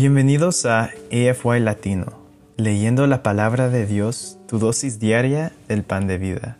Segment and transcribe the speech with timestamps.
[0.00, 2.06] Bienvenidos a AFY Latino,
[2.56, 6.56] leyendo la palabra de Dios, tu dosis diaria del pan de vida.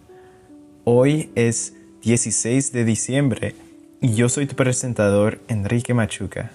[0.83, 1.73] Hoy es
[2.03, 3.55] 16 de diciembre
[4.01, 6.51] y yo soy tu presentador Enrique Machuca.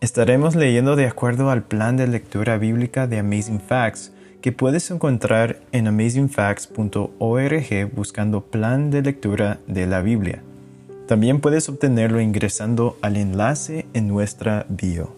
[0.00, 4.10] Estaremos leyendo de acuerdo al plan de lectura bíblica de Amazing Facts
[4.40, 10.42] que puedes encontrar en amazingfacts.org buscando plan de lectura de la Biblia.
[11.06, 15.17] También puedes obtenerlo ingresando al enlace en nuestra bio.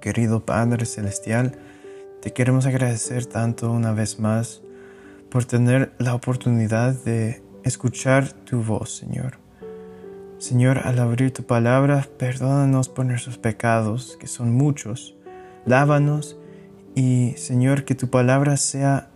[0.00, 1.58] Querido Padre Celestial,
[2.22, 4.62] te queremos agradecer tanto una vez más
[5.30, 9.38] por tener la oportunidad de escuchar tu voz, Señor.
[10.38, 15.16] Señor, al abrir tu palabra, perdónanos por nuestros pecados, que son muchos.
[15.66, 16.38] Lávanos
[16.94, 19.10] y, Señor, que tu palabra sea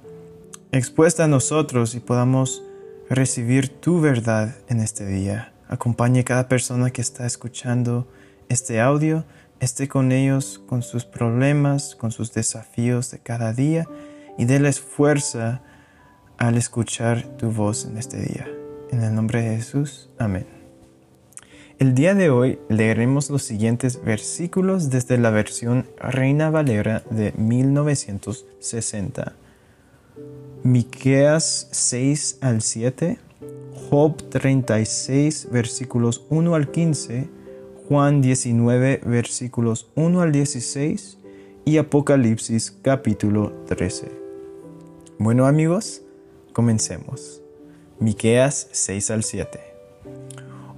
[0.72, 2.62] expuesta a nosotros y podamos
[3.08, 5.53] recibir tu verdad en este día.
[5.69, 8.08] Acompañe cada persona que está escuchando
[8.48, 9.25] este audio,
[9.62, 13.88] esté con ellos, con sus problemas, con sus desafíos de cada día
[14.36, 15.62] y déles fuerza
[16.36, 18.48] al escuchar tu voz en este día.
[18.91, 20.46] En el nombre de Jesús, amén.
[21.78, 29.34] El día de hoy leeremos los siguientes versículos desde la versión Reina Valera de 1960.
[30.64, 33.19] Miqueas 6 al 7,
[33.88, 37.28] Job 36 versículos 1 al 15,
[37.92, 41.18] Juan 19 versículos 1 al 16
[41.66, 44.10] y Apocalipsis capítulo 13.
[45.18, 46.00] Bueno amigos,
[46.54, 47.42] comencemos.
[48.00, 49.60] Miqueas 6 al 7.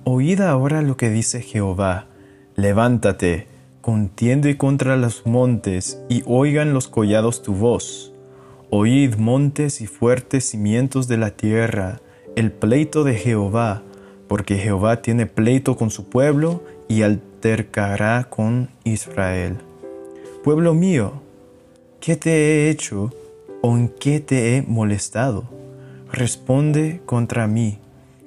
[0.03, 2.09] Oíd ahora lo que dice Jehová,
[2.57, 3.47] levántate,
[3.81, 8.13] contiende contra los montes, y oigan los collados tu voz.
[8.71, 12.01] Oíd montes y fuertes cimientos de la tierra,
[12.35, 13.85] el pleito de Jehová,
[14.27, 19.59] porque Jehová tiene pleito con su pueblo y altercará con Israel.
[20.43, 21.23] Pueblo mío,
[22.01, 23.13] ¿qué te he hecho
[23.63, 25.45] o en qué te he molestado?
[26.13, 27.79] Responde contra mí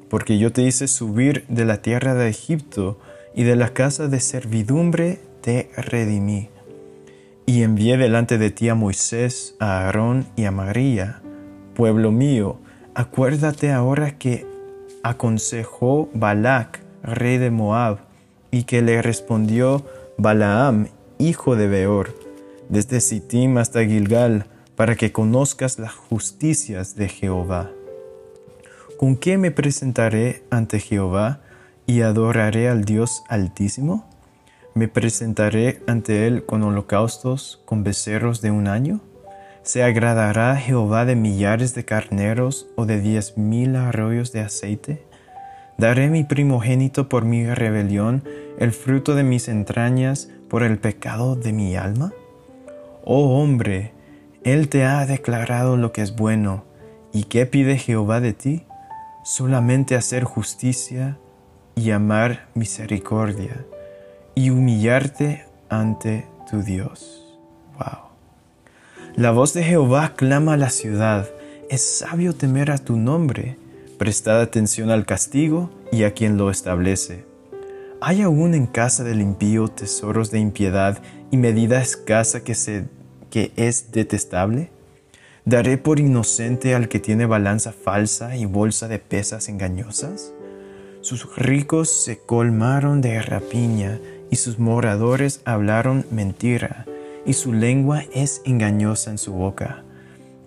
[0.09, 2.97] porque yo te hice subir de la tierra de Egipto,
[3.35, 6.49] y de la casa de servidumbre te redimí.
[7.45, 11.21] Y envié delante de ti a Moisés, a Aarón y a María.
[11.75, 12.57] Pueblo mío,
[12.95, 14.47] acuérdate ahora que
[15.03, 17.99] aconsejó Balac, rey de Moab,
[18.51, 19.85] y que le respondió
[20.17, 20.87] Balaam,
[21.17, 22.13] hijo de Beor,
[22.69, 27.71] desde Sittim hasta Gilgal, para que conozcas las justicias de Jehová.
[28.97, 31.41] ¿Con qué me presentaré ante Jehová
[31.85, 34.07] y adoraré al Dios Altísimo?
[34.75, 39.01] ¿Me presentaré ante Él con holocaustos, con becerros de un año?
[39.63, 45.06] ¿Se agradará Jehová de millares de carneros o de diez mil arroyos de aceite?
[45.77, 48.23] ¿Daré mi primogénito por mi rebelión,
[48.57, 52.13] el fruto de mis entrañas por el pecado de mi alma?
[53.03, 53.93] Oh hombre,
[54.43, 56.63] Él te ha declarado lo que es bueno,
[57.13, 58.63] ¿y qué pide Jehová de ti?
[59.27, 61.17] solamente hacer justicia
[61.75, 63.65] y amar misericordia
[64.35, 67.37] y humillarte ante tu Dios.
[67.77, 68.07] Wow.
[69.17, 71.27] La voz de Jehová clama a la ciudad.
[71.69, 73.57] Es sabio temer a tu nombre.
[73.97, 77.25] Prestad atención al castigo y a quien lo establece.
[77.99, 82.85] ¿Hay aún en casa del impío tesoros de impiedad y medida escasa que, se,
[83.31, 84.69] que es detestable?
[85.45, 90.31] ¿Daré por inocente al que tiene balanza falsa y bolsa de pesas engañosas?
[91.01, 96.85] Sus ricos se colmaron de rapiña y sus moradores hablaron mentira,
[97.25, 99.83] y su lengua es engañosa en su boca.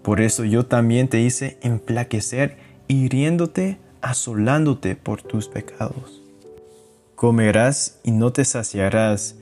[0.03, 2.57] Por eso yo también te hice emplaquecer,
[2.93, 6.23] hiriéndote, asolándote por tus pecados.
[7.15, 9.37] Comerás y no te saciarás,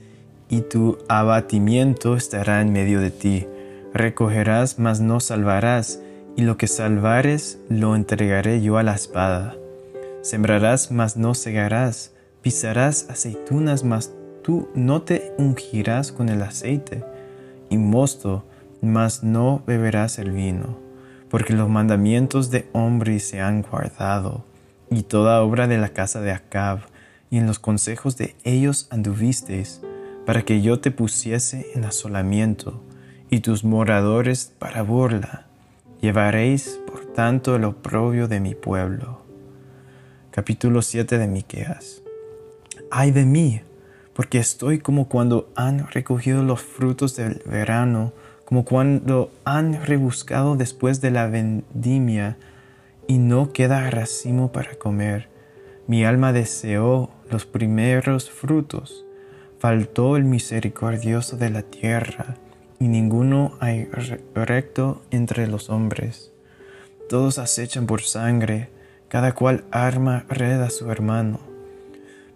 [0.49, 3.47] y tu abatimiento estará en medio de ti
[3.93, 5.99] Recogerás, mas no salvarás,
[6.35, 9.55] y lo que salvares lo entregaré yo a la espada.
[10.21, 14.13] Sembrarás, mas no segarás, pisarás aceitunas, mas
[14.43, 17.03] tú no te ungirás con el aceite,
[17.69, 18.45] y mosto,
[18.81, 20.77] mas no beberás el vino,
[21.29, 24.45] porque los mandamientos de hombres se han guardado,
[24.89, 26.79] y toda obra de la casa de Acab,
[27.29, 29.81] y en los consejos de ellos anduvisteis,
[30.25, 32.83] para que yo te pusiese en asolamiento,
[33.29, 35.45] y tus moradores para burla.
[36.01, 39.21] Llevaréis, por tanto, el oprobio de mi pueblo.
[40.31, 42.01] Capítulo 7 de Miqueas.
[42.89, 43.61] Ay de mí,
[44.13, 48.13] porque estoy como cuando han recogido los frutos del verano,
[48.49, 52.35] como cuando han rebuscado después de la vendimia
[53.07, 55.29] y no queda racimo para comer.
[55.87, 59.05] Mi alma deseó los primeros frutos
[59.59, 62.37] faltó el misericordioso de la tierra,
[62.79, 63.89] y ninguno hay
[64.33, 66.31] recto entre los hombres.
[67.09, 68.69] Todos acechan por sangre,
[69.09, 71.39] cada cual arma red a su hermano.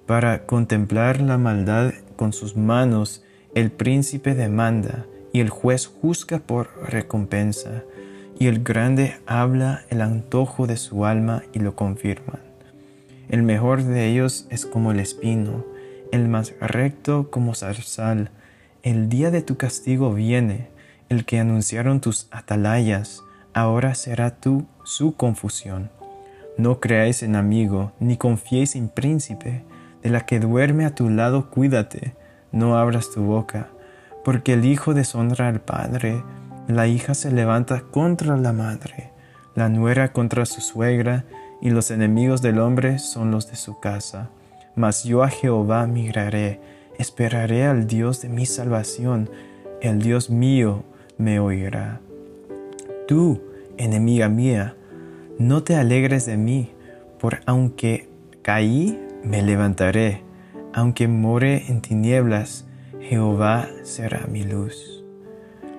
[0.05, 3.23] Para contemplar la maldad con sus manos,
[3.55, 7.83] el príncipe demanda, y el juez juzga por recompensa,
[8.39, 12.39] y el grande habla el antojo de su alma y lo confirman.
[13.29, 15.65] El mejor de ellos es como el espino,
[16.11, 18.29] el más recto como zarzal.
[18.83, 20.69] El día de tu castigo viene,
[21.09, 25.89] el que anunciaron tus atalayas, ahora será tú su confusión.
[26.57, 29.63] No creáis en amigo, ni confiéis en príncipe,
[30.03, 32.13] de la que duerme a tu lado cuídate,
[32.51, 33.69] no abras tu boca,
[34.23, 36.23] porque el hijo deshonra al padre,
[36.67, 39.11] la hija se levanta contra la madre,
[39.55, 41.25] la nuera contra su suegra,
[41.61, 44.29] y los enemigos del hombre son los de su casa.
[44.75, 46.59] Mas yo a Jehová migraré,
[46.97, 49.29] esperaré al Dios de mi salvación,
[49.81, 50.83] el Dios mío
[51.17, 52.01] me oirá.
[53.07, 53.41] Tú,
[53.77, 54.75] enemiga mía,
[55.37, 56.71] no te alegres de mí,
[57.19, 58.09] por aunque
[58.41, 60.21] caí, me levantaré,
[60.73, 62.65] aunque more en tinieblas,
[63.03, 65.03] Jehová será mi luz.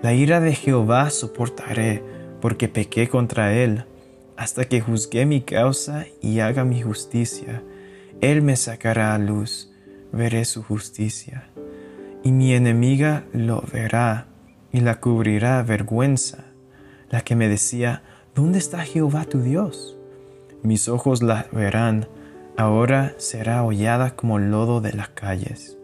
[0.03, 2.03] La ira de Jehová soportaré,
[2.41, 3.85] porque pequé contra él,
[4.37, 7.63] hasta que juzgue mi causa y haga mi justicia
[8.21, 9.71] él me sacará a luz,
[10.11, 11.51] veré su justicia.
[12.23, 14.29] Y mi enemiga lo verá
[14.73, 16.45] y la cubrirá vergüenza,
[17.11, 18.03] la que me decía,
[18.35, 19.99] ¿dónde está Jehová tu Dios?
[20.63, 22.09] Mis ojos la verán,
[22.57, 25.77] ahora será hollada como lodo de las calles.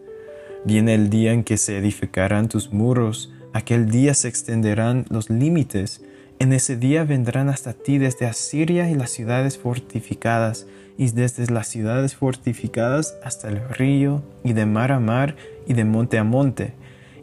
[0.63, 6.03] Viene el día en que se edificarán tus muros, aquel día se extenderán los límites,
[6.37, 10.67] en ese día vendrán hasta ti desde Asiria y las ciudades fortificadas,
[10.97, 15.35] y desde las ciudades fortificadas hasta el río, y de mar a mar,
[15.67, 16.73] y de monte a monte,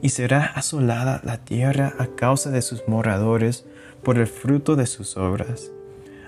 [0.03, 3.67] y será asolada la tierra a causa de sus moradores,
[4.03, 5.71] por el fruto de sus obras.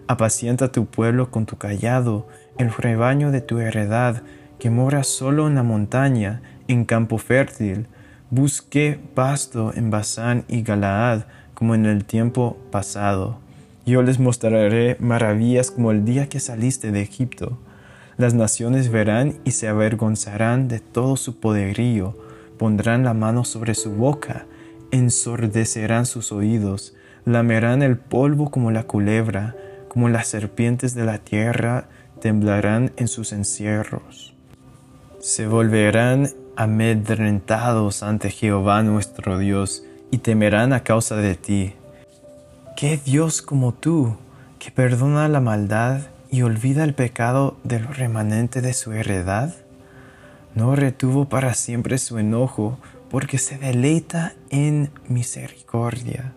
[0.07, 2.29] Apacienta tu pueblo con tu callado,
[2.59, 4.23] el rebaño de tu heredad,
[4.61, 7.89] que mora solo en la montaña, en campo fértil.
[8.31, 11.23] Busque pasto en Basán y Galaad,
[11.55, 13.41] como en el tiempo pasado
[13.91, 17.59] yo les mostraré maravillas como el día que saliste de Egipto.
[18.17, 22.17] Las naciones verán y se avergonzarán de todo su poderío,
[22.59, 24.47] pondrán la mano sobre su boca,
[24.91, 29.57] ensordecerán sus oídos, lamerán el polvo como la culebra,
[29.89, 31.89] como las serpientes de la tierra,
[32.21, 34.37] temblarán en sus encierros.
[35.21, 41.75] Se volverán amedrentados ante Jehová nuestro Dios, y temerán a causa de ti
[42.81, 44.17] ¿Qué Dios como tú,
[44.59, 46.01] que perdona la maldad
[46.31, 49.55] y olvida el pecado del remanente de su heredad?
[50.55, 52.79] No retuvo para siempre su enojo,
[53.11, 56.33] porque se deleita en misericordia.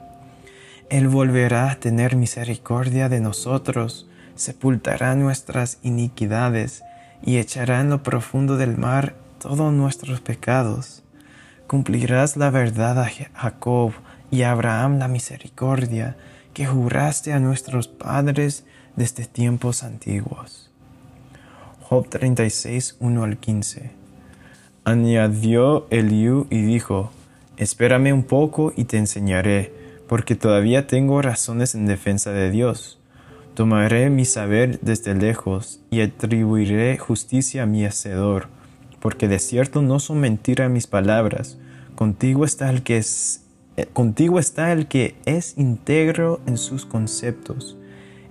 [0.89, 6.83] Él volverá a tener misericordia de nosotros, sepultará nuestras iniquidades
[7.23, 11.03] y echará en lo profundo del mar todos nuestros pecados.
[11.67, 13.93] Cumplirás la verdad a Jacob
[14.29, 16.17] y a Abraham la misericordia
[16.53, 18.65] que juraste a nuestros padres
[18.95, 20.69] desde tiempos antiguos.
[21.81, 23.91] Job 36, 1 al 15.
[24.83, 27.11] Añadió Eliú y dijo,
[27.57, 29.73] Espérame un poco y te enseñaré,
[30.07, 32.99] porque todavía tengo razones en defensa de Dios.
[33.55, 38.47] Tomaré mi saber desde lejos y atribuiré justicia a mi hacedor,
[38.99, 41.59] porque de cierto no son mentira mis palabras.
[41.95, 43.43] Contigo está el que es
[43.75, 47.75] eh, contigo está el que es íntegro en sus conceptos.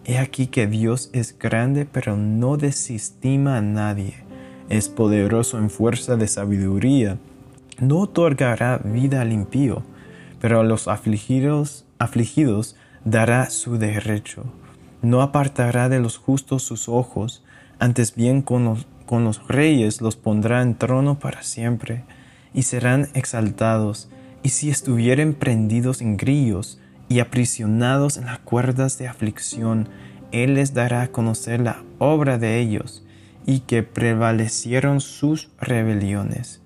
[0.05, 4.15] He aquí que Dios es grande, pero no desestima a nadie.
[4.69, 7.19] Es poderoso en fuerza de sabiduría.
[7.81, 9.83] No otorgará vida al impío,
[10.41, 14.45] pero a los afligidos, afligidos dará su derecho.
[15.03, 17.43] No apartará de los justos sus ojos,
[17.79, 22.05] antes bien con los, reyes los pondrá en trono para siempre,
[22.55, 24.09] y serán exaltados
[24.43, 29.89] y si estuvieren prendidos en grillos y aprisionados en las cuerdas de aflicción,
[30.33, 33.05] Él les dará a conocer la obra de ellos
[33.47, 36.61] y que prevalecieron sus rebeliones.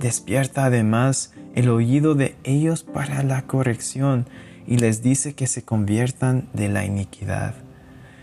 [0.00, 4.26] despierta además el oído de ellos para la corrección
[4.66, 7.54] y les dice que se conviertan de la iniquidad.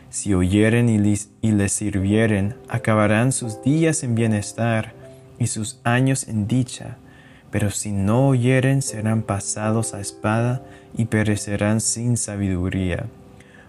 [0.09, 4.93] Si oyeren y les, sirvieren, acabarán sus días en bienestar
[5.37, 6.97] y sus años en dicha.
[7.51, 10.63] Pero si no oyeren, serán pasados a espada
[10.97, 13.05] y perecerán sin sabiduría.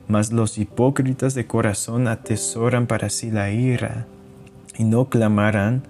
[0.09, 4.07] Mas los hipócritas de corazón atesoran para sí la ira,
[4.77, 5.83] y no clamarán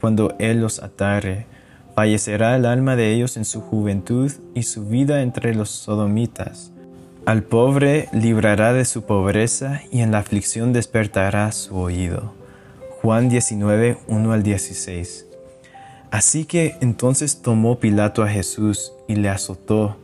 [0.00, 1.46] cuando Él los atare.
[1.94, 6.69] Fallecerá el alma de ellos en su juventud y su vida entre los sodomitas.
[7.26, 12.32] Al pobre librará de su pobreza y en la aflicción despertará su oído.
[13.02, 15.26] Juan 19, 1 al 16.
[16.10, 19.96] Así que entonces tomó Pilato a Jesús y le azotó,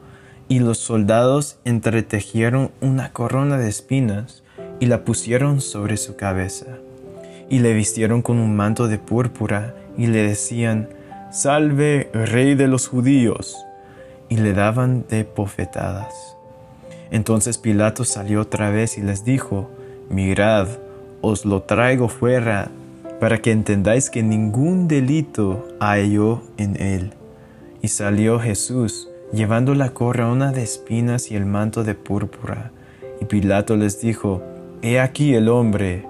[0.48, 4.42] y los soldados entretejieron una corona de espinas
[4.78, 6.66] y la pusieron sobre su cabeza,
[7.48, 10.90] y le vistieron con un manto de púrpura y le decían,
[11.32, 13.56] Salve, rey de los judíos,
[14.28, 16.35] y le daban de bofetadas.
[17.10, 19.70] Entonces Pilato salió otra vez y les dijo,
[20.10, 20.68] Mirad,
[21.20, 22.70] os lo traigo fuera
[23.20, 27.12] para que entendáis que ningún delito yo en él.
[27.82, 32.72] Y salió Jesús, llevando la corona de espinas y el manto de púrpura.
[33.20, 34.42] Y Pilato les dijo,
[34.82, 36.04] He aquí el hombre.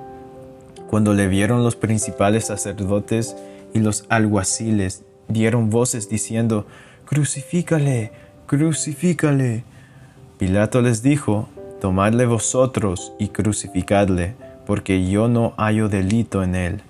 [0.88, 3.36] Cuando le vieron los principales sacerdotes
[3.72, 6.66] y los alguaciles, dieron voces diciendo,
[7.04, 8.12] Crucifícale,
[8.46, 9.64] crucifícale.
[10.38, 11.48] Pilato les dijo,
[11.80, 14.34] Tomadle vosotros y crucificadle,
[14.66, 16.82] porque yo no hallo delito en él.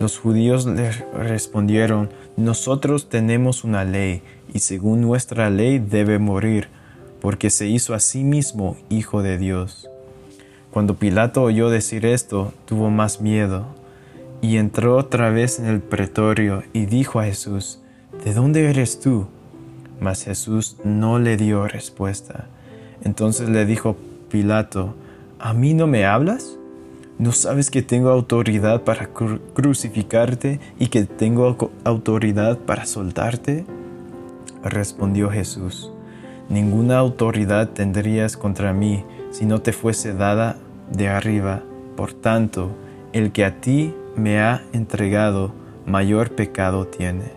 [0.00, 6.68] Los judíos le respondieron, nosotros tenemos una ley, y según nuestra ley debe morir,
[7.20, 9.88] porque se hizo a sí mismo hijo de Dios.
[10.70, 13.66] Cuando Pilato oyó decir esto, tuvo más miedo,
[14.42, 17.80] y entró otra vez en el pretorio y dijo a Jesús,
[18.24, 19.28] ¿De dónde eres tú?
[20.00, 22.48] Mas Jesús no le dio respuesta.
[23.02, 23.96] Entonces le dijo
[24.30, 24.94] Pilato,
[25.38, 26.56] ¿A mí no me hablas?
[27.18, 29.10] ¿No sabes que tengo autoridad para
[29.54, 33.66] crucificarte y que tengo autoridad para soltarte?
[34.64, 35.92] Respondió Jesús,
[36.48, 40.56] ninguna autoridad tendrías contra mí si no te fuese dada
[40.90, 41.62] de arriba.
[41.96, 42.70] Por tanto,
[43.12, 45.52] el que a ti me ha entregado,
[45.84, 47.35] mayor pecado tiene.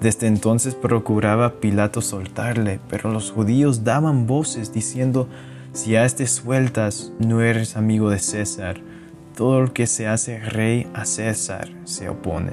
[0.00, 5.28] Desde entonces procuraba Pilato soltarle, pero los judíos daban voces diciendo,
[5.72, 8.80] si a este sueltas, no eres amigo de César.
[9.36, 12.52] Todo el que se hace rey a César se opone.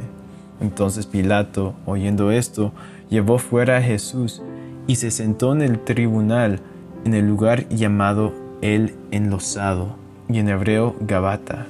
[0.60, 2.74] Entonces Pilato, oyendo esto,
[3.10, 4.42] llevó fuera a Jesús
[4.88, 6.62] y se sentó en el tribunal
[7.06, 9.96] en el lugar llamado el enlosado
[10.28, 11.68] y en hebreo Gabata.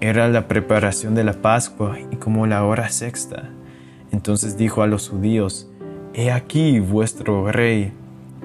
[0.00, 3.48] Era la preparación de la Pascua y como la hora sexta.
[4.12, 5.68] Entonces dijo a los judíos,
[6.14, 7.92] He aquí vuestro rey.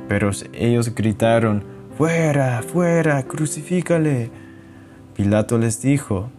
[0.07, 1.63] Pero ellos gritaron,
[1.97, 4.31] Fuera, fuera, crucifícale.
[5.15, 6.29] Pilato les dijo,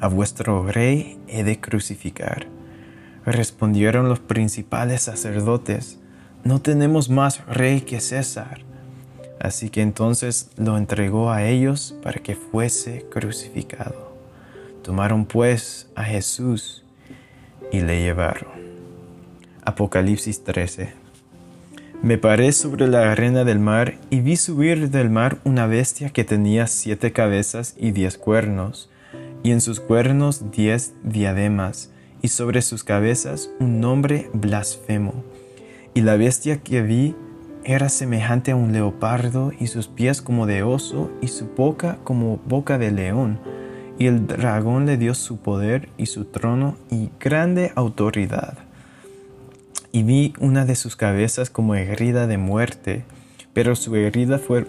[0.00, 2.46] A vuestro rey he de crucificar.
[3.24, 5.98] Respondieron los principales sacerdotes,
[6.44, 8.60] No tenemos más rey que César.
[9.40, 14.10] Así que entonces lo entregó a ellos para que fuese crucificado.
[14.82, 16.84] Tomaron pues a Jesús
[17.70, 18.48] y le llevaron.
[19.64, 21.00] Apocalipsis 13
[22.02, 26.24] me paré sobre la arena del mar y vi subir del mar una bestia que
[26.24, 28.88] tenía siete cabezas y diez cuernos,
[29.42, 31.90] y en sus cuernos diez diademas,
[32.22, 35.12] y sobre sus cabezas un nombre blasfemo.
[35.92, 37.14] Y la bestia que vi
[37.64, 42.38] era semejante a un leopardo, y sus pies como de oso, y su boca como
[42.46, 43.40] boca de león.
[44.00, 48.56] Y el dragón le dio su poder y su trono y grande autoridad.
[49.92, 53.04] Y vi una de sus cabezas como herida de muerte,
[53.52, 54.66] pero su herida fue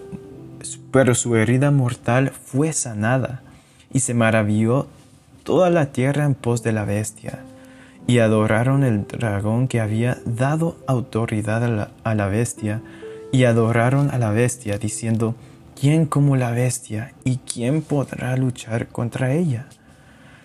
[0.90, 3.40] pero su herida mortal fue sanada,
[3.90, 4.86] y se maravilló
[5.44, 7.40] toda la tierra en pos de la bestia,
[8.06, 12.82] y adoraron el dragón que había dado autoridad a la, a la bestia,
[13.32, 15.34] y adoraron a la bestia, diciendo,
[15.78, 19.66] ¿quién como la bestia, y quién podrá luchar contra ella?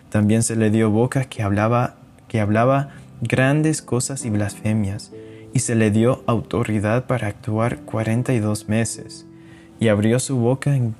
[0.10, 1.96] También se le dio boca que hablaba,
[2.28, 2.90] que hablaba
[3.22, 5.12] grandes cosas y blasfemias,
[5.54, 9.26] y se le dio autoridad para actuar cuarenta y dos meses,
[9.80, 10.96] y abrió su boca en,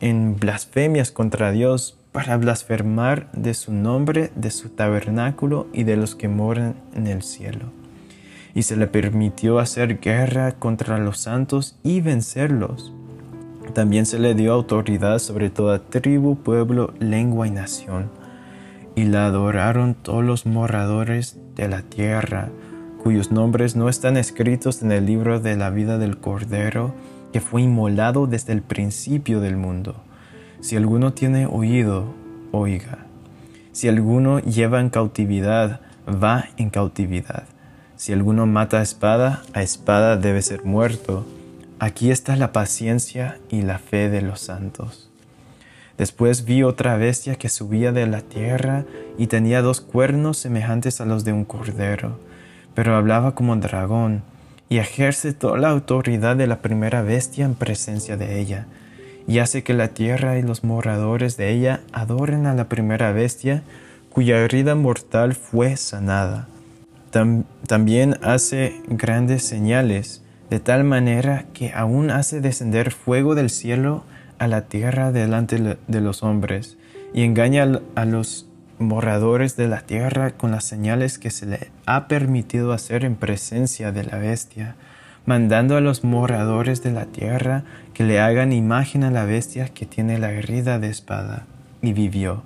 [0.00, 6.14] en blasfemias contra Dios para blasfemar de su nombre, de su tabernáculo y de los
[6.14, 7.66] que moran en el cielo.
[8.54, 12.92] Y se le permitió hacer guerra contra los santos y vencerlos.
[13.74, 18.10] También se le dio autoridad sobre toda tribu, pueblo, lengua y nación
[18.98, 22.48] y la adoraron todos los moradores de la tierra,
[23.00, 26.96] cuyos nombres no están escritos en el libro de la vida del Cordero,
[27.32, 29.94] que fue inmolado desde el principio del mundo.
[30.58, 32.06] Si alguno tiene oído,
[32.50, 33.06] oiga.
[33.70, 37.44] Si alguno lleva en cautividad, va en cautividad.
[37.94, 41.24] Si alguno mata a espada, a espada debe ser muerto.
[41.80, 45.08] Aquí está la paciencia y la fe de los santos.
[45.96, 48.84] Después vi otra bestia que subía de la tierra
[49.16, 52.18] y tenía dos cuernos semejantes a los de un cordero,
[52.74, 54.22] pero hablaba como dragón
[54.68, 58.66] y ejerce toda la autoridad de la primera bestia en presencia de ella,
[59.28, 63.62] y hace que la tierra y los moradores de ella adoren a la primera bestia
[64.10, 66.48] cuya herida mortal fue sanada.
[67.66, 74.04] también hace grandes señales, de tal manera que aún hace descender fuego del cielo
[74.38, 76.76] a la tierra delante de los hombres
[77.12, 78.46] y engaña a los
[78.78, 83.92] moradores de la tierra con las señales que se le ha permitido hacer en presencia
[83.92, 84.76] de la bestia,
[85.26, 89.86] mandando a los moradores de la tierra que le hagan imagen a la bestia que
[89.86, 91.46] tiene la herida de espada.
[91.82, 92.42] Y vivió.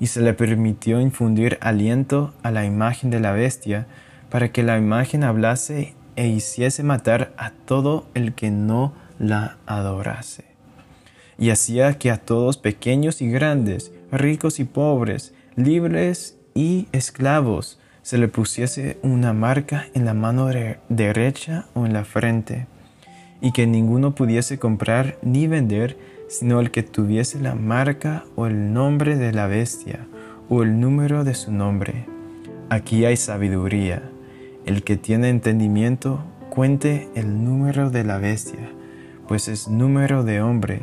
[0.00, 3.86] Y se le permitió infundir aliento a la imagen de la bestia,
[4.30, 10.54] para que la imagen hablase e hiciese matar a todo el que no la adorase
[11.38, 18.18] y hacía que a todos pequeños y grandes, ricos y pobres, libres y esclavos, se
[18.18, 20.48] le pusiese una marca en la mano
[20.88, 22.66] derecha o en la frente,
[23.40, 25.96] y que ninguno pudiese comprar ni vender
[26.28, 30.06] sino el que tuviese la marca o el nombre de la bestia
[30.48, 32.06] o el número de su nombre.
[32.70, 34.13] Aquí hay sabiduría.
[34.66, 38.70] El que tiene entendimiento, cuente el número de la bestia,
[39.28, 40.80] pues es número de hombre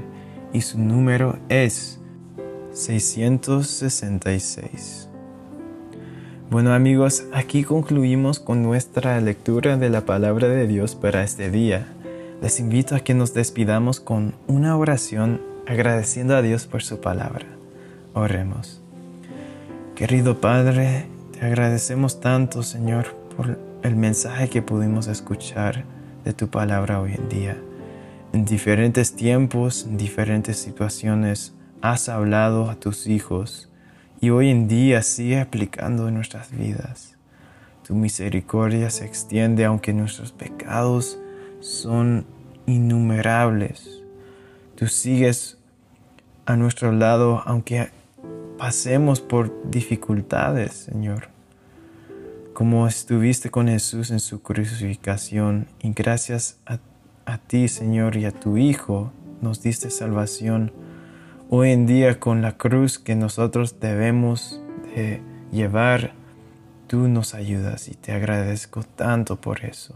[0.53, 1.99] y su número es
[2.73, 5.07] 666.
[6.51, 11.87] Bueno amigos, aquí concluimos con nuestra lectura de la palabra de Dios para este día.
[12.41, 17.45] Les invito a que nos despidamos con una oración agradeciendo a Dios por su palabra.
[18.13, 18.81] Oremos.
[19.95, 25.85] Querido Padre, te agradecemos tanto, Señor, por el mensaje que pudimos escuchar
[26.23, 27.57] de tu palabra hoy en día.
[28.31, 33.69] En diferentes tiempos, en diferentes situaciones, has hablado a tus hijos
[34.19, 37.17] y hoy en día sigue aplicando en nuestras vidas.
[37.85, 41.19] Tu misericordia se extiende aunque nuestros pecados
[41.59, 42.25] son
[42.67, 44.03] innumerables.
[44.75, 45.57] Tú sigues
[46.45, 47.89] a nuestro lado aunque
[48.59, 51.29] pasemos por dificultades, Señor.
[52.53, 56.59] Como estuviste con Jesús en su crucificación y gracias
[57.25, 60.73] a ti, Señor, y a tu Hijo nos diste salvación.
[61.49, 64.61] Hoy en día con la cruz que nosotros debemos
[64.93, 66.13] de llevar,
[66.87, 69.95] tú nos ayudas y te agradezco tanto por eso.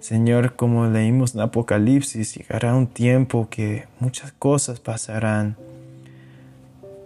[0.00, 5.56] Señor, como leímos en Apocalipsis, llegará un tiempo que muchas cosas pasarán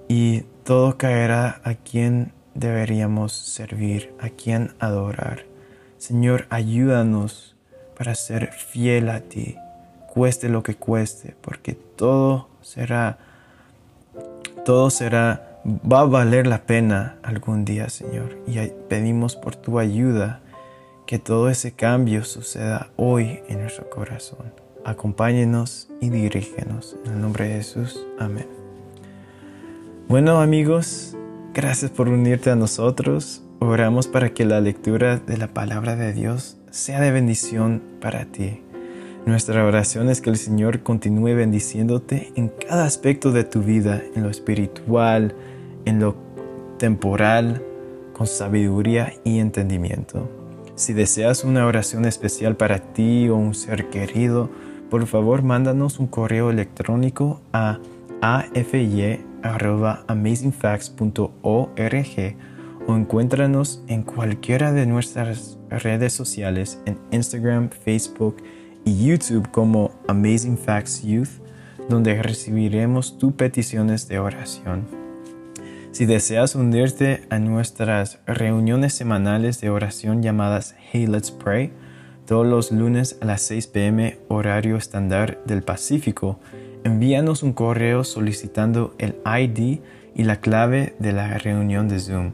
[0.08, 5.44] y todo caerá a quien deberíamos servir, a quien adorar.
[5.96, 7.56] Señor, ayúdanos
[7.96, 9.56] para ser fiel a ti,
[10.12, 13.18] cueste lo que cueste, porque todo será,
[14.64, 18.38] todo será, va a valer la pena algún día, Señor.
[18.46, 20.40] Y pedimos por tu ayuda
[21.06, 24.52] que todo ese cambio suceda hoy en nuestro corazón.
[24.84, 26.96] Acompáñenos y dirígenos.
[27.04, 28.04] En el nombre de Jesús.
[28.18, 28.46] Amén.
[30.08, 31.17] Bueno amigos,
[31.54, 33.42] gracias por unirte a nosotros.
[33.60, 38.62] Oramos para que la lectura de la palabra de Dios sea de bendición para ti.
[39.26, 44.22] Nuestra oración es que el Señor continúe bendiciéndote en cada aspecto de tu vida, en
[44.22, 45.34] lo espiritual,
[45.84, 46.16] en lo
[46.78, 47.62] temporal,
[48.12, 50.30] con sabiduría y entendimiento.
[50.76, 54.48] Si deseas una oración especial para ti o un ser querido,
[54.88, 57.80] por favor mándanos un correo electrónico a
[59.42, 62.36] afy.amazingfacts.org
[62.86, 68.36] o encuéntranos en cualquiera de nuestras redes sociales en Instagram, Facebook
[68.84, 71.28] y YouTube como Amazing Facts Youth,
[71.88, 74.86] donde recibiremos tus peticiones de oración.
[75.92, 81.72] Si deseas unirte a nuestras reuniones semanales de oración llamadas Hey Let's Pray,
[82.26, 86.38] todos los lunes a las 6 pm horario estándar del Pacífico,
[86.84, 89.80] envíanos un correo solicitando el ID
[90.14, 92.32] y la clave de la reunión de Zoom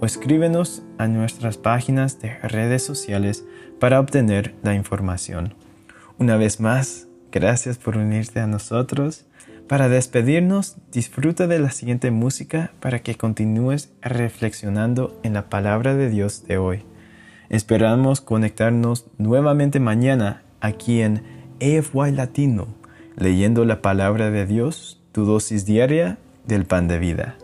[0.00, 3.44] o escríbenos a nuestras páginas de redes sociales
[3.78, 5.54] para obtener la información.
[6.18, 9.26] Una vez más, gracias por unirte a nosotros.
[9.68, 16.10] Para despedirnos, disfruta de la siguiente música para que continúes reflexionando en la palabra de
[16.10, 16.82] Dios de hoy.
[17.48, 21.22] Esperamos conectarnos nuevamente mañana aquí en
[21.60, 22.68] AFY Latino,
[23.16, 27.36] leyendo la palabra de Dios, tu dosis diaria del pan de vida.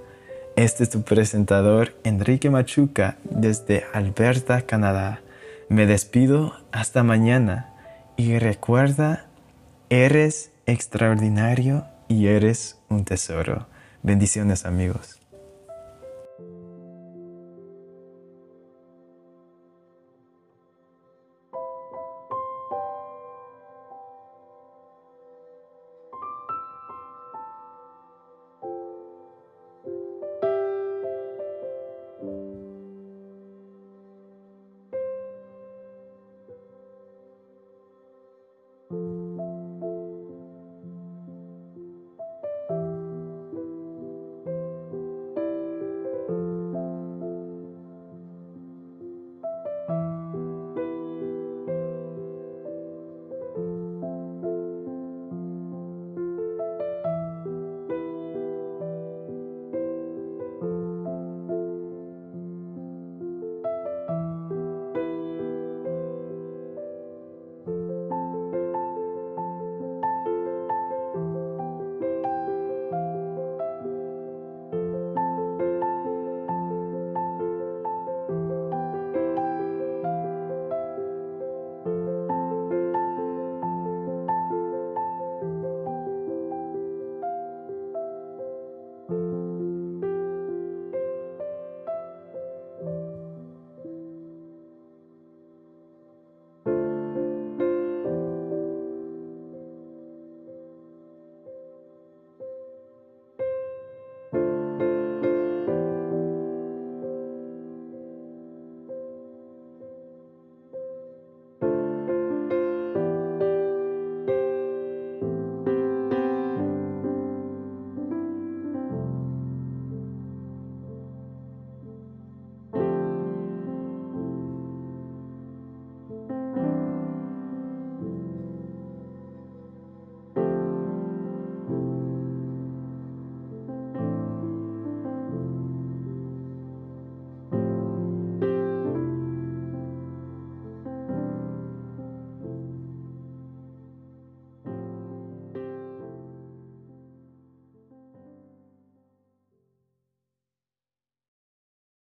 [0.56, 5.20] Este es tu presentador Enrique Machuca desde Alberta, Canadá.
[5.68, 7.72] Me despido hasta mañana
[8.16, 9.26] y recuerda,
[9.88, 13.66] eres extraordinario y eres un tesoro.
[14.02, 15.19] Bendiciones amigos.